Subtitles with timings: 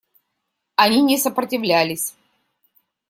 [0.77, 2.15] Они не сопротивлялись.